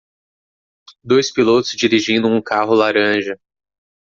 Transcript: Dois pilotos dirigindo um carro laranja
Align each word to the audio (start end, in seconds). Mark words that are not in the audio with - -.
Dois 1.03 1.31
pilotos 1.31 1.75
dirigindo 1.77 2.27
um 2.27 2.41
carro 2.41 2.73
laranja 2.73 3.39